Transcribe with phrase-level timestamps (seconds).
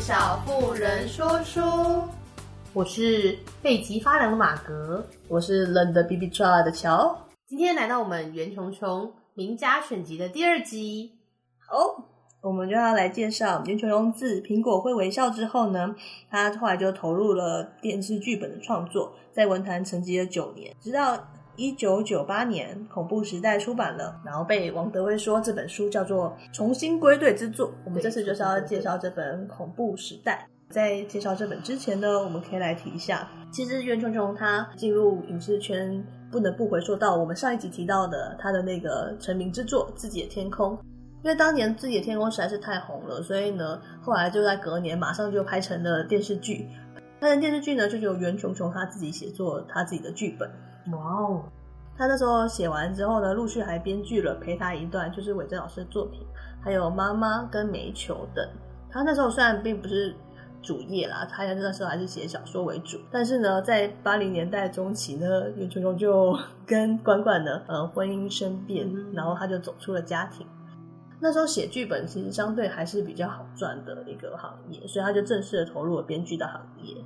[0.00, 1.60] 小妇人说书，
[2.72, 7.16] 我是背脊发凉的马格，我是冷的 BB 抓的乔。
[7.46, 11.12] 今天来到我们袁琼琼名家选集的第二集。
[11.58, 12.04] 好，
[12.40, 15.94] 我们就要来介绍袁琼琼自《苹果会微笑》之后呢，
[16.30, 21.16] 他后来就投入了电视剧本的创作，在文坛沉寂了九年，直到。
[21.56, 27.72] 一九九八年，《恐怖时代》出版了，然后被王德威说这本书叫做重新归队之作。
[27.84, 30.48] 我们这次就是要介绍这本《恐怖时代》。
[30.72, 40.72] 在介绍这本之前呢，我们可以来提一下，其实袁琼琼她进入影视圈，不能不回溯到我们上一集提到的她的那个成名之作《自己的天空》，
[41.22, 46.66] 因为当年《自己的天空》实在是太红了，所以呢，后来就在隔年马上就拍成了电视剧。
[47.20, 50.50] 拍成电视剧呢，就由袁琼琼她自己写作她自己的剧本。
[50.90, 51.44] 哇哦！
[51.96, 56.26] 他那时候写完之后呢，陆续还编剧了《陪他一段》，就是伟珍老师的作品，
[56.60, 58.44] 还有《妈妈》跟《煤球》等。
[58.90, 60.14] 他那时候虽然并不是
[60.62, 62.98] 主业啦，他那时候还是写小说为主。
[63.10, 70.46] 但是呢，在八零年代中期呢，袁琼琼就跟管管的呃婚姻生变，然后他就走出了家庭。
[71.20, 76.96] 那时候写剧本其实相对还是比较好赚的一个行业，所以他就正式的投入了编剧的行业。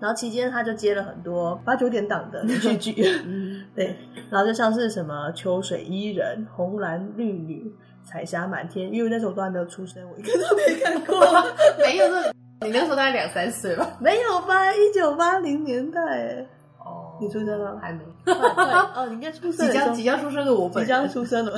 [0.00, 2.92] 然后期间他就接了很多八九点档的 连续剧，
[3.74, 3.96] 对，
[4.30, 7.72] 然后就像是什么秋水伊人、红蓝绿女、
[8.04, 11.16] 彩霞满天，因为那时候我都还没有出生，我一个都没看过。
[11.78, 13.96] 没有，那你那时候大概两三岁吧？
[14.00, 14.72] 没有吧？
[14.72, 16.46] 一九八零年代，
[16.78, 17.78] 哦，你出生了？
[17.80, 18.04] 还没。
[18.26, 21.52] 哦，你应该出生，即将即将出生的我，即将出生了。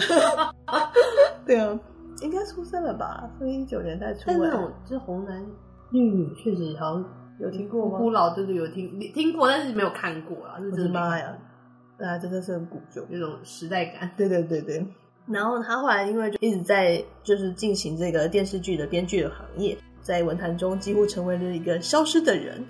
[1.44, 1.78] 对啊，
[2.22, 3.28] 应该出生了吧？
[3.40, 4.22] 是一九年代出。
[4.26, 5.44] 但那种就是红蓝
[5.90, 7.04] 绿女，确实好像。
[7.38, 7.98] 有听过吗？
[7.98, 10.56] 古老就是，有听听过，但是没有看过啊！
[10.70, 11.36] 我的妈呀，
[11.98, 14.10] 那真的是很古旧，那种时代感。
[14.16, 14.86] 对对对对。
[15.26, 22.64] 然后他后来因为就一直在就是进行这个电视剧的编剧的行业，在文坛中几乎成为了一个消失的人。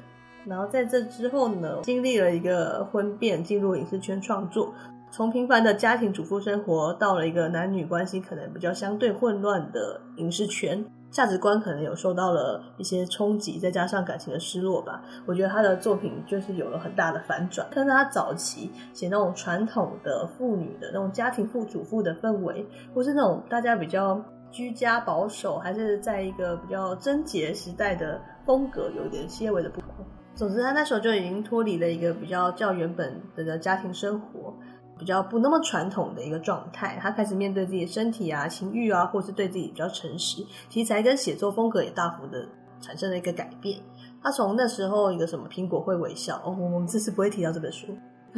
[0.46, 4.72] 然后在这之后呢，经历了一个婚变，进入影视圈创作，
[5.10, 10.84] 从平凡的家庭主妇生活，到了一个男女关系可能比较相对混乱的影视圈。
[11.10, 15.02] 价值观可能有受到了一些冲击，再加上感情的失落吧。
[15.24, 17.66] 我觉得他的作品就是有了很大的反转。
[17.74, 29.90] 但是他早期写那种传统的妇女的那种家庭妇主妇的氛围，或是那种大家比较居家保守，还是在一个比较贞洁时代的风格，有一点些微的不同。
[30.34, 34.54] 总之，他那时候就已经脱离了一个比较较原本的家庭生活。
[34.98, 42.46] 比较不那么传统的一个状态，他开始面对自己的身体啊、情欲啊，或是对自己比较诚实，题材跟写作风格也大幅的
[42.80, 43.78] 产生了一个改变。
[44.22, 47.96] 他从那时候一个什么苹果会微笑，哦，我们这次不会提到这本书，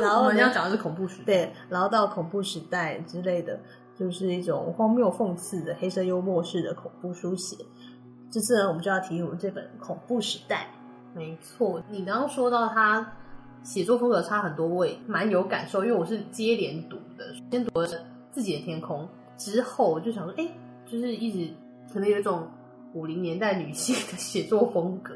[0.00, 3.60] 然后我们要讲的是恐怖时代，对，然后到恐怖时代之类的，
[3.94, 7.56] 就是一种荒谬讽刺的黑色幽默式的恐怖书写。
[8.30, 10.66] 这次呢，我们就要提我们这本《恐怖时代》。
[11.16, 13.12] 没错，你刚刚说到他。
[13.62, 17.86] 写作风格差很多，我也蛮有感受，因为我是接连读的，先读了
[18.30, 20.48] 自己的天空，之后我就想说，哎、
[20.86, 21.52] 就是一直
[21.92, 22.48] 可能有一种
[22.94, 25.14] 五零年代女性的写作风格。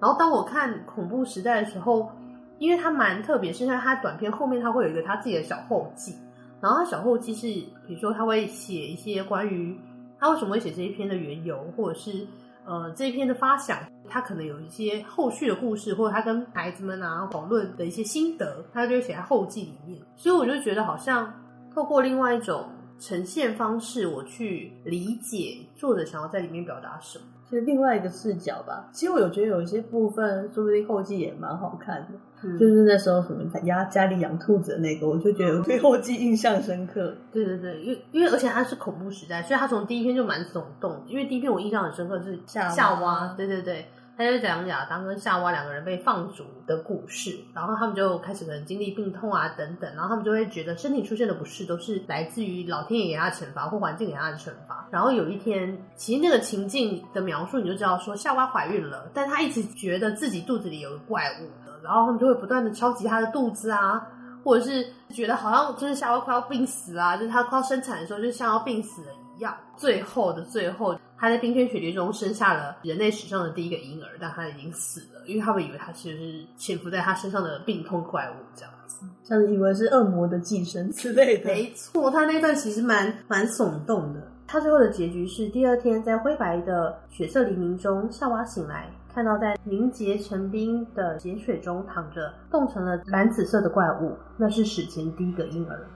[0.00, 2.10] 然后当我看恐怖时代的时候，
[2.58, 6.16] 因为它蛮特别，是因为它短篇后面它会有一个它自己的小后记，
[6.60, 7.46] 然后它小后记是
[7.86, 9.78] 比如说他会写一些关于
[10.18, 12.26] 他为什么会写这一篇的缘由，或者是。
[12.64, 13.76] 呃，这一篇的发想，
[14.12, 19.98] 他可能有一些后续的故事，或者他跟孩子们啊讨论的一些心得，他就会写在后记里面。
[20.16, 21.32] 所以我就觉得，好像
[21.74, 22.68] 透过另外一种
[23.00, 27.24] 呈现方式，我去理解作者想要在里面表达什么。
[27.48, 28.88] 是另外一个视角吧。
[28.92, 32.08] 其实我有觉得有一些部分，说不定后记也蛮好看的。
[32.44, 37.14] 嗯、就是那时候什么家家里养兔子的那个，我就觉得我对后记印象深刻。
[37.30, 41.04] 对对对，因为因为而且它是恐怖时代，所以它从第一篇就蛮耸动。
[41.06, 43.86] 因为第一篇我印象很深刻是夏夏娃，对对对。
[44.16, 54.86] 他就讲亚当跟夏娃两个人被放逐的故事，然后他们就开始可能经历病痛啊等等，然后他们就会觉得身体出现的不适都是来自于老天爷给他的惩罚或环境给他的惩罚。
[54.90, 61.48] 然后有一天，其实那个情境的描述你就知道说夏娃怀孕了，但她一直觉得自己肚子里有个怪物，
[61.82, 64.06] 然后他们就会不断的敲击她的肚子啊，
[64.44, 69.08] 或者是觉得好像就是夏娃快要病死啊，就是她快要生产的时候就像要病死了
[69.38, 69.56] 一样。
[69.76, 70.94] 最后的最后。
[71.22, 81.44] 他在冰天雪地中生下了人类史上的第一个婴儿，但他已经死了，因为他们以为他其实是潜伏在他身上的病痛怪物，这样子，像是以为是恶魔的寄生之类的。
[81.44, 84.20] 没错，他那段其实蛮蛮耸动的。
[84.48, 95.86] 他最后的结局是，第二天在灰白的血色黎明中，夏娃醒来，看到在凝结成冰的咸水中躺着冻成了蓝紫色的怪物，那是史前第一个婴儿。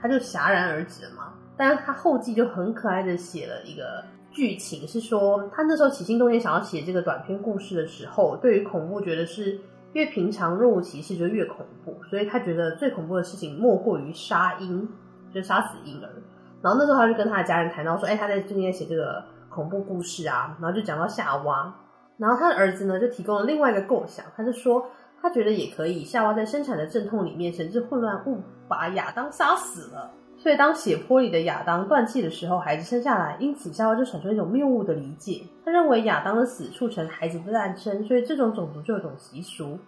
[0.00, 1.32] 他就戛然而止了嘛。
[1.56, 4.04] 但是他后记就很可爱的写了一个。
[4.34, 9.58] 剧情是说，他那时候起心动念想要写这个短篇故事的时候，对于恐怖觉得是
[9.92, 14.86] 越平常若无其事就越恐怖，所以他觉得最恐怖的事情莫过于杀婴，
[15.32, 16.10] 就杀死婴儿。
[16.60, 21.72] 然后那时候他就跟他的家人谈到说，哎，他在最近在写这个恐怖故事啊，然后就讲到夏娃，
[22.16, 24.84] 然后他的儿子呢就提供了另外一个构想，他就说
[25.22, 30.10] 他觉得也可以，夏娃在生产的阵痛里面，神志混乱，误把亚当杀死了。
[30.44, 35.40] 所以，当血泊里的亚当断气的时候，孩子生下来，因此夏娃就产生一种谬误的理解。
[35.64, 39.78] 他认为亚当的死促成孩子的诞生，所以这种种族就有种习俗：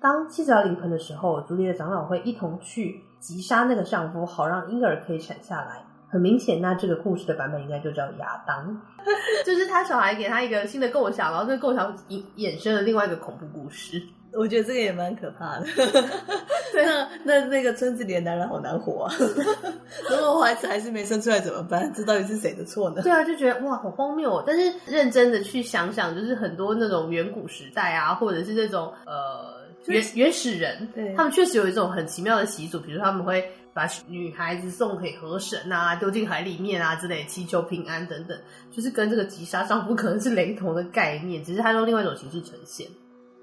[0.00, 5.82] 当妻子要临盆的时候，族里的长老会一同去击杀那个丈夫，好让婴儿可以产下来。
[6.08, 8.80] 很明显，那这个故事的版本应该就叫亚当，
[9.44, 14.00] 就是他小孩给他一个新的构想，然后这个构想衍衍生了另外一个恐怖故事。
[14.36, 15.66] 我觉得这个也蛮可怕的。
[16.72, 19.14] 对啊，那那个村子里的男人好难活啊！
[20.10, 21.90] 如果孩子还是没生出来怎么办？
[21.94, 23.00] 这到底是谁的错呢？
[23.02, 24.44] 对啊，就觉得哇，好荒谬哦！
[24.46, 29.54] 但是认真的去想想，就是很多那种远古时代啊，或者是那种呃
[29.86, 38.36] 原原始人，对他们确实有一种很奇妙的习俗，比如他们会把女孩子送给河神啊，丢进海里面啊之类，祈求平安等等，
[38.70, 42.86] 就是跟这个急杀丈夫可能是雷同的概念，只是他用另外一种形式呈现。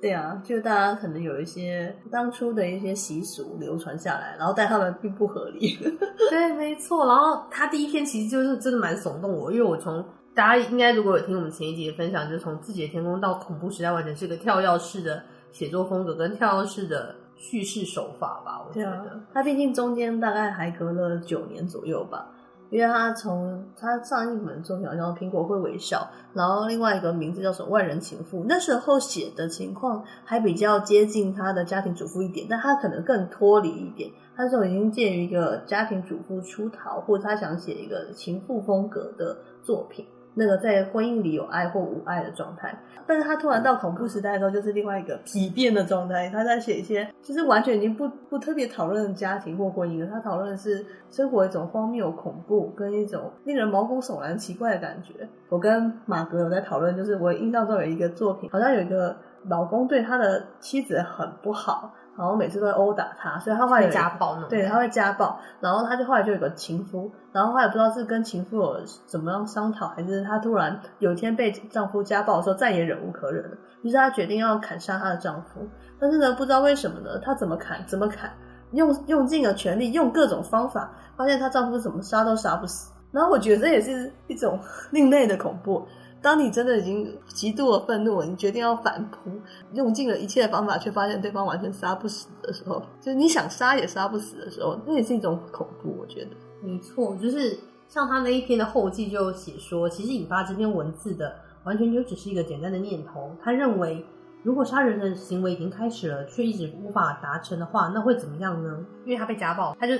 [0.04, 5.78] 对啊，就大家可能有一些当初的一些习俗流传下来，然后但他们并不合理。
[6.30, 7.06] 对，没错。
[7.08, 10.04] 然后他第一篇其实就是真的蛮耸动我，因为我从
[10.36, 15.24] 大家应该如果有听我们前一集的分享，就是从自己的天空到恐怖时代，完全是个跳跃式的
[15.54, 18.62] 写作风格跟跳跃式的叙事手法吧。
[18.68, 22.28] 我觉得，啊、他毕竟中间大概还隔了九年左右吧。
[22.74, 26.00] 因为他从他上一本作品好像《苹果会微笑》，
[26.34, 34.10] 然后另外一个名字叫什么《万人情妇》，那时候写的情况还比较接近他的家庭主妇一点，但他可能更脱离一点。
[34.36, 40.04] 他说已经介于一个家庭主妇出逃，或者他想写一个情妇风格的作品。
[40.36, 42.76] 那个在婚姻里有爱或无爱的状态，
[43.06, 46.30] 但是他突然到恐怖时代的时候，就是另外一个疲变的状态。
[46.30, 55.28] 他在写一些，其实完全已经不不特别讨论家庭或婚姻了，他讨论的是生活一种荒谬、恐怖跟一种令人毛骨悚然、奇怪的感觉。
[55.50, 59.16] 我跟马格有在讨论，就是我印象中有一个作品，好像有一个
[59.48, 61.94] 老公对他的妻子很不好。
[62.18, 64.48] 然后每次都会殴打他，所以他后来家暴呢。
[64.50, 65.40] 对，他会家暴。
[65.60, 75.68] 然后他就后来就有个情夫，然后他也不知道是跟情夫有怎么样商讨，还是他突然有一天被丈夫家暴的时候再也忍无可忍了，于是她决定要砍杀她的丈夫。
[76.00, 78.30] 但是呢，不知道为什么呢，她怎么砍怎么砍，
[78.74, 82.92] 用用尽了全力，用各种方法，发现她丈夫怎么杀都杀不死。
[83.12, 84.60] 然后我觉得这也是一种
[84.92, 85.88] 另类的恐怖。
[86.24, 89.30] 当你真的已经极度的愤怒，你决定要反扑，
[89.74, 95.98] 用尽了一切的方法，却发现对方完全杀不死的时候，就是你想杀也杀不死的时候，那也是一种恐怖。
[96.00, 96.32] 我觉得
[96.62, 97.60] 没错，就是
[97.90, 101.36] 像他那一篇的后记就写说，其实引发这篇文字的
[101.66, 103.30] 完全就只是一个简单的念头。
[103.44, 104.06] 他认为，
[104.44, 108.86] 如果杀人的行为已经开始了，却一直无法达成的话，那会怎么样呢？
[109.04, 109.94] 因为他被家暴，他就。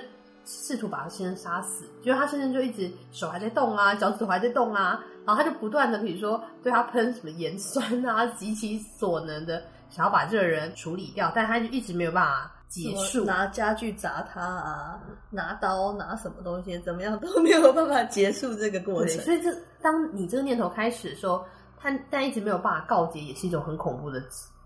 [0.46, 15.00] 试图把他先生杀死，结果他先生就一直手还在动啊，脚趾头还在动啊，然后他就不断的，比如说对他喷什么盐酸啊， 极其所能的想要把这个人处理掉，但他就一直没有办法结束，拿家具砸他啊，
[15.30, 19.22] 拿刀拿什么东西，怎么样都没有办法结束这个过程。
[19.22, 19.50] 所以这
[19.82, 21.46] 当你这个念头开始的时候，
[21.78, 24.22] 他但一直没有办法告结，也是一种很恐怖的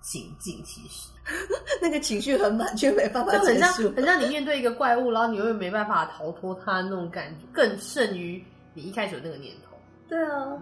[0.09, 1.09] 情境，其实
[1.81, 8.41] 那个情绪很满，却没办法结束，很像很像你面对一个怪物，然后你又没办法逃脱它那种感觉，更胜于
[8.73, 9.77] 你一开始有那个念头。
[10.07, 10.57] 对啊，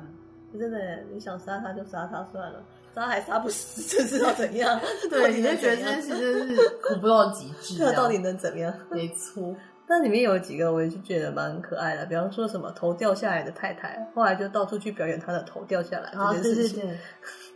[0.51, 2.63] 嗯、真的，你想杀他就杀他算了，
[2.95, 4.79] 杀还杀不死，这知道怎样？
[5.11, 7.77] 对， 你就觉得这件事真的是恐怖到极致。
[7.79, 8.73] 这到底能怎么样？
[8.89, 9.55] 没错。
[9.87, 16.97] 但里面有几个，我也是觉得蛮可爱的，比方说什么头掉下来的太太，后来就到处去表演她的头掉下来这件事情。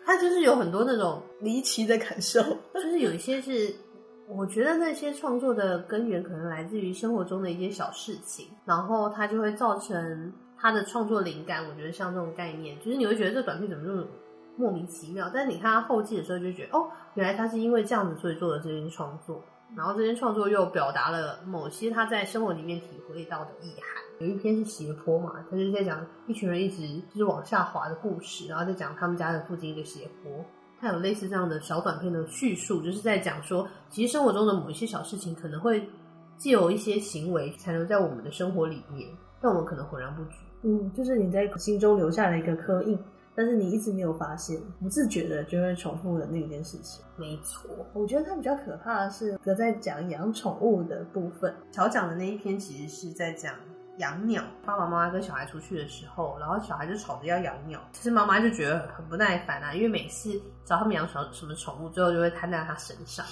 [0.06, 2.42] 他就是有很多那种离奇的感受，
[2.74, 3.72] 就是有一些是，
[4.28, 11.64] 我觉得那些创作的根源可能来自于生活中的一些小事情，然后它就会造成他的创作灵感。
[11.70, 14.04] 我觉得像这种概念，就是你会觉得这短片怎么那么
[14.56, 19.44] 莫名其妙，但是你看他后记的时候就觉得，哦，原来他是因为这样子所以做的这件创作。
[19.76, 24.04] 然后这篇创作又表达了某些他在生活里面体会到的意涵。
[24.20, 30.44] 有一篇是斜坡嘛，他就是在讲一群人一直就是往下滑的故事，然后在讲他们家的附近一个斜坡。
[30.82, 35.88] 他有类似这样的小短片的叙述，就是在讲说，其实生活中的某一些小事情可能会
[36.38, 39.10] 借由一些行为残留在我们的生活里面，
[39.42, 40.38] 但我们可能浑然不觉。
[40.64, 42.98] 嗯，就是你在心中留下了一个刻印。
[43.40, 47.02] 但是你一直没有发现，不自觉的就会重复的那件事情。
[47.16, 51.56] 没错，我觉得他比较可怕的是，哥在讲养宠物的部分。
[51.72, 53.56] 小讲的那一篇其实是在讲
[54.00, 54.44] 养鸟。
[54.66, 63.26] 爸爸妈妈跟小孩出去的时候，然后小孩就吵着要养鸟，其实妈妈就觉得很不耐烦啊，因为每次找他们养什么什么宠物，最后就会摊在他身上。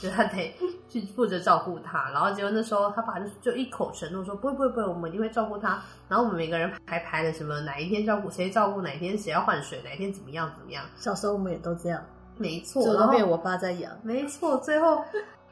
[0.00, 0.54] 就他得
[0.88, 5.82] 去负责照顾他，然后结果那时候他爸就就一口承诺说不会不会不会，我们一定会照顾他。
[6.08, 10.84] 然后我们每个人还排了什么哪一天照顾谁照顾，哪一天谁要换水，哪一天怎么样怎么样。
[10.96, 12.00] 小时候我们也都这样，
[12.36, 14.56] 没错，然后被我爸在养，没错。
[14.58, 15.02] 最后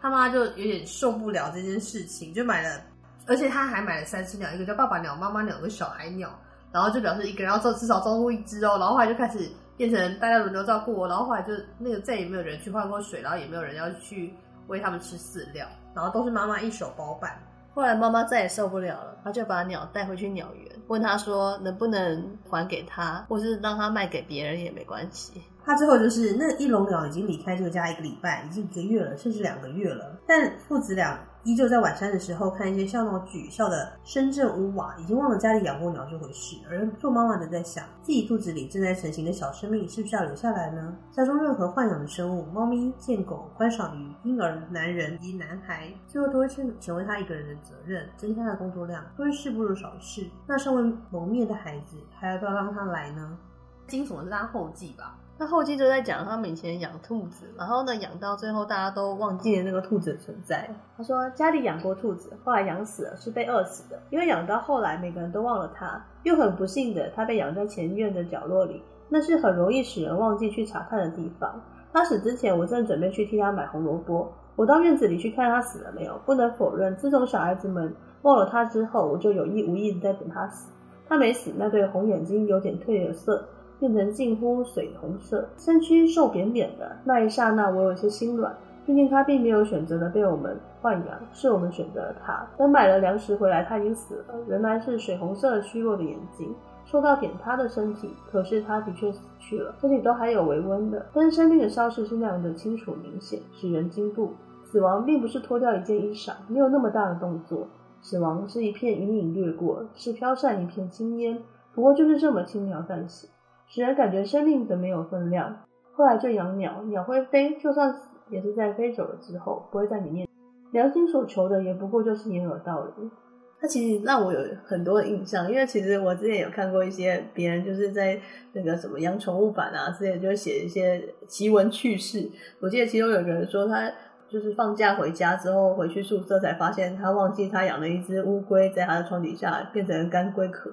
[0.00, 2.80] 他妈就有点受不了这件事情，就买了，
[3.26, 6.30] 而且他还买了三只鸟，一个叫爸爸鸟、妈妈鸟跟小孩鸟，
[6.70, 8.76] 然后就表示一个人要照至少照顾一只哦。
[8.78, 9.50] 然后后来就开始。
[9.76, 14.32] 变成大家轮流照顾我，然后后来就那个再也没有人去换过水，然后也没有人要去
[14.68, 17.38] 喂他们吃饲料，然后都是妈妈一手包办。
[17.74, 25.42] 后来妈妈再也受不了了，她就把鸟带回去鸟园，问他说能不能还给他，或是让他卖给别人也没关系。
[25.66, 31.18] 他最后就是那一笼鸟已经离开这个家一个礼拜，已经一个月了，甚至两个月了，但父子俩。
[31.42, 36.56] 依旧在晚餐的时候看一些笑闹剧，笑得深震屋瓦，已经忘了家里养过鸟这回事。
[36.68, 40.96] 而做妈妈的在想，自己肚子里正在成型的小生命，是不是要留下来呢？
[41.12, 50.28] 家中任何豢养的生物，猫咪、见狗、观赏鱼、婴儿、男人及男孩，最后都会成成为他一个人的责任，增加他的工作量，多一事不如少一事。
[50.48, 53.38] 那身为谋面的孩子，还要不要让他来呢？
[53.86, 55.16] 惊悚的是他后记吧。
[55.38, 60.68] 他后期就在讲他们以前养兔子，然后呢养到最后大家都忘记了那个兔子的存在。
[60.96, 64.00] 他说家里养过兔子，后来养死了，是被饿死的。
[64.08, 71.60] 因为养到后来每个人都忘了他，又很不幸的他被养在前院的角落里，那是很容易使人忘记去查看的地方。
[71.92, 74.32] 他死之前，我正准备去替他买红萝卜。
[74.54, 80.72] 我到院子里去看他死了没有，不能否认，自从小孩子们忘了他之后，我就有意无意的在等他死。
[81.06, 83.46] 他没死，那对红眼睛有点褪了色。
[83.78, 86.96] 变成近乎水红色，身躯瘦扁扁的。
[87.04, 88.54] 那一刹那，我有些心软。
[88.86, 92.46] 毕竟他并没有选择的被我们豢养，是我们选择了他。
[92.56, 94.34] 等买了粮食回来，他已经死了。
[94.48, 96.54] 原来是水红色虚弱的眼睛，
[96.84, 98.08] 受到点他的身体。
[98.30, 101.04] 可是他的确死去了，身体都还有微温的。
[101.12, 104.30] 但是生命的消逝是那样的清楚明显，使人惊怖。
[104.64, 107.66] 死亡并不是脱掉一件衣裳，没有那么大的动作。
[108.02, 111.42] 死亡是一片隐隐掠过，是飘散一片青烟。
[111.74, 113.26] 不过就是这么轻描淡写。
[113.68, 115.64] 使人感觉生命的没有分量。
[115.92, 120.28] 后来就养鸟，鸟会飞，就算死也是在飞走了之后，不会在里面。
[120.72, 123.10] 良心所求的也不过就是掩耳盗铃。
[123.58, 128.20] 它其实让我有很多印象，因为其实我之前有看过一些别人就是在
[128.52, 132.30] 那个什么养宠物版啊之类，就写一些奇闻趣事。
[132.60, 133.90] 我记得其中有个人说，他
[134.28, 140.70] 就是放假回家之后回去宿舍才发现，他忘记他养了一只乌龟在他的床底下变成干龟壳。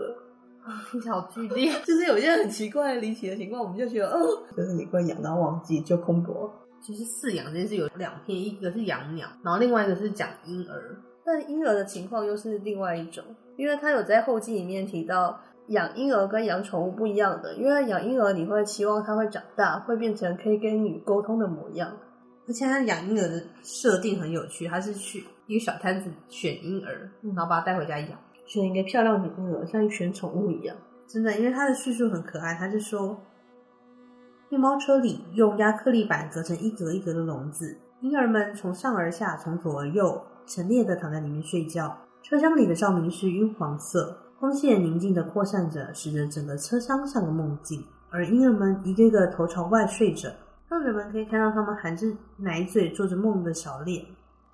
[0.66, 6.52] 啊， 听起来好剧烈， 就是有一些很奇怪、离奇的情况，我们就觉得，哦，就是你会养到忘记就空脖。
[6.82, 10.98] 其实饲养这件事有两篇，一个是养鸟，然后另外一个是讲婴儿。
[11.26, 13.24] 但婴儿的情况又是另外一种，
[13.56, 21.90] 因为他有在后记里面提到，养婴儿跟养宠物不一样的，因为养婴儿你会期望他会长大，会变成可以跟你沟通的模样，
[22.46, 28.20] 而且他养婴儿的设定很有趣，他是去一个小摊子选婴儿，然后把他带回家养。
[28.46, 30.76] 选一个漂亮的婴儿，像选宠物一样，
[31.08, 32.54] 真的，因为他的叙述很可爱。
[32.56, 33.18] 他就说，
[34.50, 41.98] 面包车里用压克力板隔成一格一格的笼子，婴儿们从上而下，从左而右，陈列的躺在里面睡觉。
[42.22, 47.84] 车厢里的照明是晕黄色，光线宁静的扩散着，使得整个车厢像个梦境。
[48.10, 50.30] 而婴儿们一个个头朝外睡着，
[50.70, 52.08] 让人们可以看到他们含着
[52.38, 54.06] 奶嘴做着梦的小脸。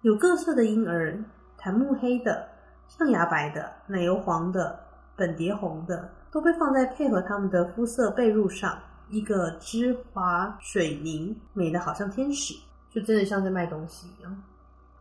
[0.02, 1.22] 有各色的婴儿，
[1.58, 2.48] 檀木黑的。
[2.90, 4.78] 象牙白的、奶油黄的、
[5.16, 8.78] 粉蝶红的，都被放在配合他们的肤色被褥上，
[9.08, 12.54] 一个芝滑水凝，美得好像天使，
[12.92, 14.44] 就真的像在卖东西一样。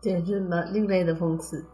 [0.00, 1.64] 对，就是蛮另类的讽刺。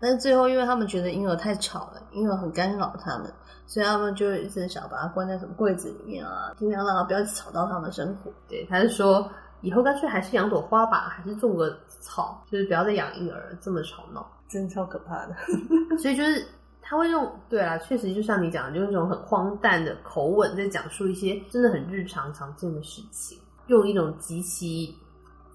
[0.00, 3.32] 但是最后，因为他们觉得婴儿太吵了，婴儿很干扰他们，
[3.64, 8.30] 所以他们就一直想把它关在什么柜子里面啊，尽量让它不要吵到他们生活。
[8.46, 9.26] 对，他就说
[9.62, 14.28] 以后干脆还是养朵花吧，还是种个草，就是不要再养婴儿这么吵闹。
[14.54, 15.34] 真超可怕的，
[15.98, 16.46] 所以就是
[16.80, 24.94] 他会用，对啦，确实就像你讲的，就是那种很荒诞的口吻在讲述一些真的很日常常见的事情，用一种极其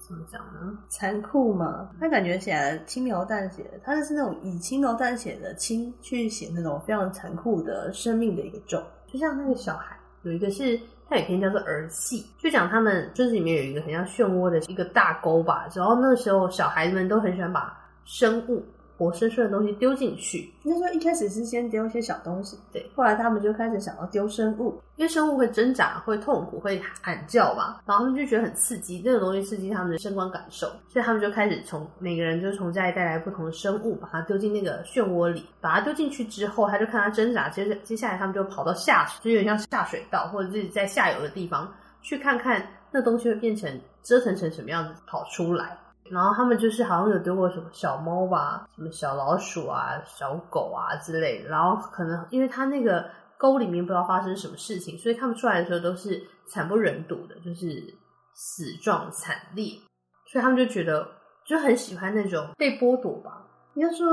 [0.06, 0.76] 怎么讲呢？
[0.90, 1.88] 残酷嘛？
[1.98, 10.78] 他感觉起来轻描淡写，他就是那种以轻描淡写的轻去写那种非常残酷的生命的一个咒，就像那个小孩有一个是，
[11.08, 17.72] 他有一篇叫做儿戏，就讲他们村子里面有一个很像漩涡的一个大沟吧，然后那个时候小孩子们都很喜欢把
[18.04, 18.62] 生物。
[19.00, 20.52] 活生生的东西丢进去。
[20.64, 45.78] 应该说一开始是先丢一些小东西，对，后来他们就开始想要丢生物，因为生物会挣扎、会痛苦、会喊叫嘛，然后他们就觉得很刺激，那个东西刺激他们的声光感受，所以他们就开始从每个人就从家里带来不同的生物，把它丢进那个漩涡里，把它丢进去之后，他就看它挣扎，接着接下来他们就跑到下水，就有点像下水道或者自己在下游的地方去看看那东西会变成折腾成什么样子跑出来。
[46.10, 51.48] 然后他们就是好像有丢过什么小猫吧，什么小老鼠啊、小狗啊之类的。
[51.48, 53.04] 然后可能因为他那个
[53.38, 57.66] 沟里面不知道发生什么事情，所以他们出来的时候都是惨不忍睹的，就是
[58.34, 59.78] 死状惨烈。
[60.26, 61.06] 所以他们就觉得
[61.44, 63.46] 就很喜欢那种被剥夺吧。
[63.74, 64.06] 应该说，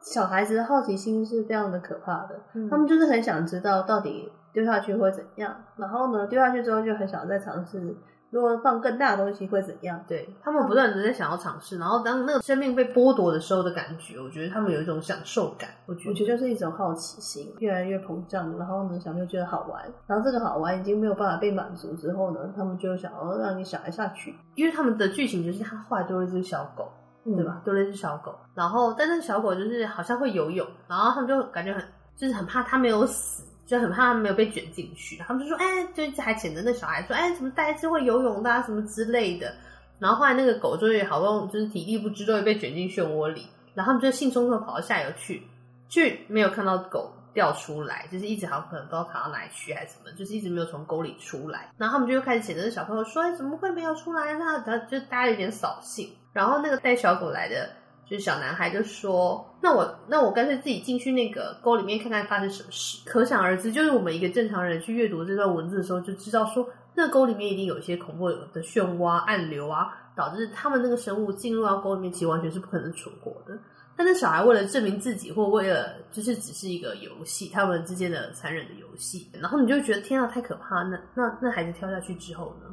[0.00, 2.40] 小孩子的好奇心是非常的可怕的。
[2.54, 5.54] 嗯，他们就是很想知道到底丢下去会怎样。
[5.76, 7.94] 然后呢，丢下去之后就很想再尝试。
[8.32, 10.02] 如果放更大的东西会怎样？
[10.08, 15.68] 对，他们不断的在想要尝试，然后当那个生命被剥夺的时候的感觉，我觉得他们有一种享受感。
[15.84, 24.34] 我觉得就是一种好奇心越来越膨胀，然后呢，小朋友觉得好玩，然后这个好玩已经没有办法被满足之后呢，他们就想要让你想下去。
[24.54, 26.90] 因为他们的剧情就是他后来丢了一只小狗，
[27.26, 27.60] 嗯、对吧？
[27.62, 31.84] 丢了一只小狗，然后但是小狗就是好像会游泳，然后他们就感觉很
[32.16, 33.44] 就是很怕它没有死。
[33.72, 39.50] 就很怕他没有被卷进去，他们就说：“哎、就还捡着那小孩说：‘哎，怎么带一只会游泳的啊，什么之类的。’
[39.98, 43.46] 然后后来那个狗就也好像就是体力不支，都会被卷进漩涡里。
[43.72, 45.42] 然后他们就兴冲冲跑到下游去，
[45.88, 51.70] 去没有看到狗掉出来，就是一直好可能不知道跑到哪里去还是什么，就是一直没有从沟里出来。
[51.78, 56.12] 然后他们就又开始谴责小朋友说：‘哎，怎么会没有出来？’呢他就大家有点扫兴。
[56.34, 57.70] 然后那个带小狗来的。”
[58.04, 73.58] 就是小男孩就说：“那我那我干脆自己进去那个沟里面看看发生什么事。”可想而知，就是我们一个正常人去阅读这段文字的时候，就知道说，那沟里面一定有一些恐怖的漩涡、暗流啊，导致他们那个生物进入到沟里面，其实完全是不可能存活的。
[73.96, 80.82] 但是小孩为了证明自己，或为了就是只是一个游戏，他们之间的残忍的游戏，然后你就觉得天啊，太可怕！
[80.82, 82.68] 那那那孩子跳下去之后呢？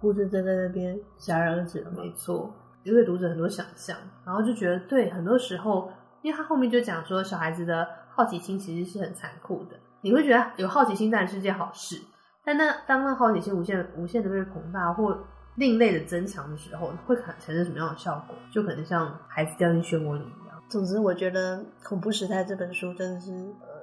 [0.00, 1.90] 故事就在那边戛然而止了。
[1.96, 2.52] 没错。
[2.82, 5.90] 留给读者很多想象，然后就觉得对，很多时候，
[6.22, 9.76] 因为他后面就讲说，小孩子的好奇心其实是很残酷的。
[10.00, 12.00] 你会觉得有好奇心当然是件好事，
[12.44, 15.18] 但那当那好奇心无限、无限的被膨大或
[15.56, 18.36] 另类的增强的时候，会产生什么样的效果？
[18.52, 20.60] 就可能像孩子掉进漩涡里一样。
[20.68, 23.30] 总之，我觉得《恐怖时代》这本书真的是。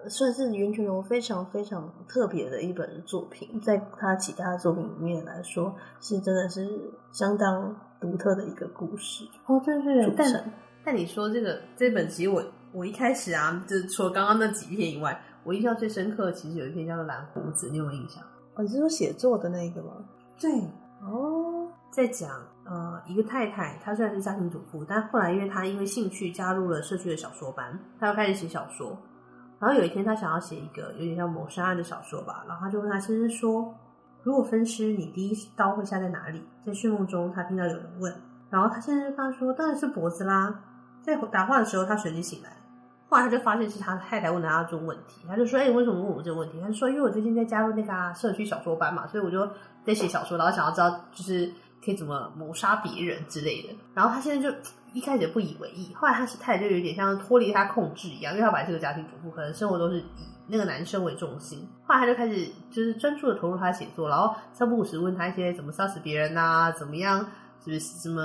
[0.07, 9.61] 算是袁泉荣非常非常特别的一本作品，在他其他作品里面来说，是真的是相当独特的一个故事哦。
[9.65, 18.23] 对对对，但但你说这个这本，其实我我一开始啊，就是除了刚刚那几篇以外，我印象最深刻的其实有一篇叫做《蓝胡子》，你有没有印象？
[18.55, 19.93] 哦，你是说写作的那个吗？
[20.39, 20.51] 对
[21.01, 22.29] 哦，在讲
[22.65, 28.97] 呃一个太太，她虽然是家庭主妇，但后来因为她因为兴趣加入了社区的小说班，她要开始写小说。
[29.59, 33.73] 然后有一天，她想要写一个有点像谋杀案的小说吧，然后她就问她先生说
[34.23, 38.13] ：“如果分尸，你第一刀会下在哪里？”在睡梦中，他听到有人问，
[38.49, 40.61] 然后他现在就跟他说：“当然是脖子啦。”
[41.01, 42.49] 在打话的时候，他随即醒来，
[43.09, 49.49] 后来他就发现是他太太问他这种问题，他就说：“哎，你为什么问我这个问题？”他就说：“因为我最近在加入那个社区小说班嘛，所以我就
[49.83, 51.51] 在写小说，然后想要知道就是
[51.83, 54.55] 可以怎么谋杀别人之类的。”然后他现在就。
[54.91, 60.03] 一开始不以为意，后来他是太太就有点像脱离他控制一样，因为他本来是个家庭主妇，可能生活都是以
[60.49, 61.65] 那个男生为重心。
[61.85, 67.25] 后来他就开始就是专注的投入他写作，然后三不五时问他一些怎么杀死别人啊，怎么样，
[67.65, 68.23] 就是什么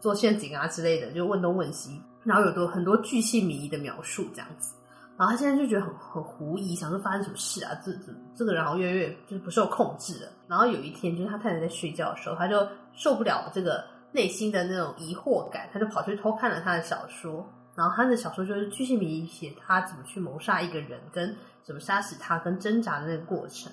[0.00, 4.74] 做陷阱啊之类的，就问东问西，然后有多很多巨细靡遗的描述这样子。
[5.16, 7.72] 然后他现在就觉得很很狐疑，想说发生什么事啊？
[7.84, 10.30] 这这这个人好像越来越就是不受控制了。
[10.48, 13.84] 然后有一天，就是他太太在睡觉的时候，他就受不了这个。
[14.12, 23.72] 内心的那种疑惑感，他就跑去偷看了他的小说，然后他的小说就是巨细靡遗写他怎么去谋杀一个人，跟怎么杀死他，跟挣扎的那个过程。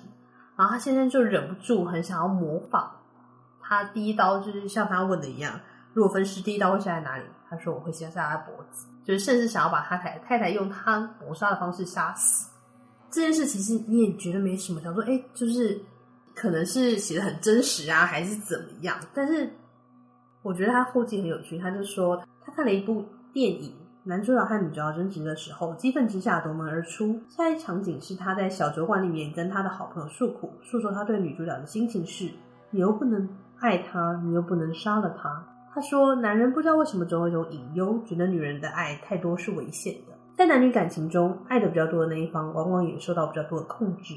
[0.56, 2.90] 然后他现在就忍不住很想要模仿
[3.60, 5.60] 他第一刀，就是像他问的一样，
[5.94, 7.24] 如果分尸第一刀会下在哪里？
[7.48, 12.50] 他说我会下在他脖子，就是甚至想要把他太太太用他谋杀的方式杀死。
[13.10, 15.80] 这件事其实你也觉得没什么，想说哎，就是
[16.34, 18.96] 可能是写的很真实啊，还是怎么样？
[19.14, 19.50] 但是。
[20.40, 27.20] 我觉得他后记很有趣，他就说他看了一部电影，男主角和女主角争执的时候，激愤之下夺门而出。
[27.28, 32.30] 下一场景是他在小酒馆里面跟他的好朋友诉苦，诉说他对女主角的心情是：
[32.70, 35.44] 你又不能爱他，你又不能杀了他。
[35.74, 40.14] 他说，男人不知道为什么总有一种隐忧，觉得女人的爱太多是危险的。
[40.34, 44.14] 在男女感情中，爱的比较多的那一方，往往也受到比较多的控制。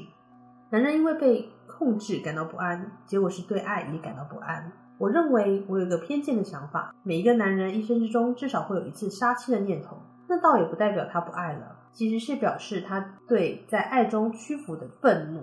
[0.70, 4.72] 男人因为被控制感到不安，结果是对爱也感到不安。
[5.02, 15.40] 我认为我有一个偏见的想法，每一个男人一生之中至少会有一次杀妻的念头，那倒也不代表他不爱了，其实是表示他对在爱中屈服的愤怒。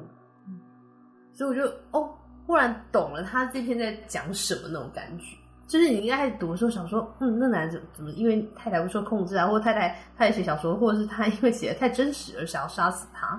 [1.34, 2.10] 所以我就哦，
[2.48, 5.36] 忽然懂了他这篇在讲什么那种感觉。
[5.68, 13.38] 就是你应该在读的时候想说，嗯，那男人怎么因为太太不受控制啊，或者太太他也写小说，或者是他 因为写的太真实而想要杀死他。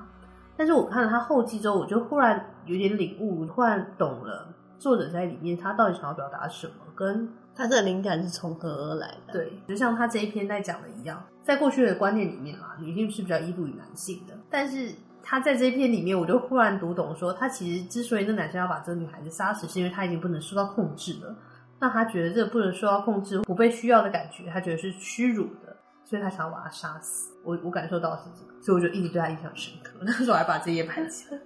[0.55, 4.47] 但是我看了他后记之后，我就忽然有点领悟，忽然懂了
[4.81, 9.35] 作者在里面他到底想要表达什么，跟他这个灵感是从何而来的。
[9.35, 21.37] 对，就像他这一篇在讲的一样，在过去的观念里面啊，女性是比较依附于男性的，但是他在这一篇里面，我就忽然读懂说，他其实之所以那男生要把这个女孩子杀死，是因为他已经不能受到控制了。
[21.79, 27.31] 那他觉得这个不能受到控制、不被需要的感觉，他觉得是屈辱的，所以他想要把他杀死。
[27.43, 29.93] 我我感受到是这个，所以我就一直对他印象深刻。
[30.03, 31.41] 那时候还把这页拍起来。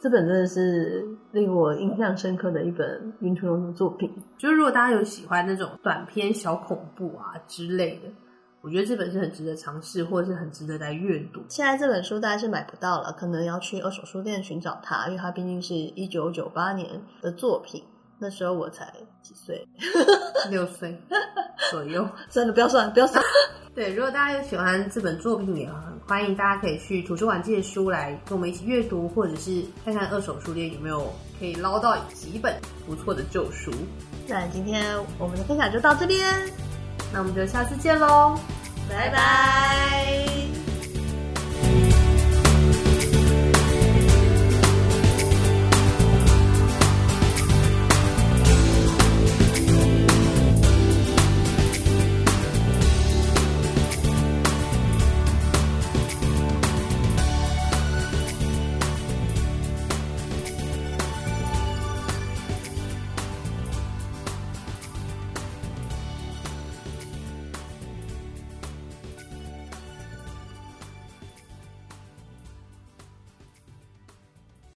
[0.00, 4.10] 这本真的是令我印象深刻的一本云图龙的作品。
[4.36, 8.08] 就是如果大家有喜欢那种短篇小恐怖啊之类的，
[8.60, 11.40] 我觉得这本是很值得尝试，或者是很值得来阅读。
[11.48, 16.88] 现在这本书大概是买不到了，可能要去二手书店寻找它，因为它毕竟是一九九八年
[17.20, 17.82] 的作品。
[18.18, 19.66] 那时候我才几岁，
[20.50, 21.00] 六岁
[21.70, 22.08] 左右。
[22.30, 23.22] 真的不要算，不要算。
[23.74, 33.70] 对，如果大家有喜欢这本作品，也很欢迎大家可以去图书馆借书来跟我们一起阅读，或者是看看二手书店有没有可以捞到几本不错的旧书。
[34.26, 36.24] 那今天我们的分享就到这边，
[37.12, 38.36] 那我们就下次见喽，
[38.90, 40.57] 拜拜。